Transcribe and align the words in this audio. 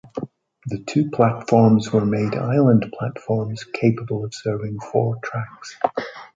The 0.65 0.79
two 0.83 1.11
platforms 1.11 1.91
were 1.93 2.07
made 2.07 2.33
island 2.33 2.91
platforms, 2.97 3.63
capable 3.65 4.25
of 4.25 4.33
serving 4.33 4.79
four 4.91 5.17
tracks. 5.21 5.77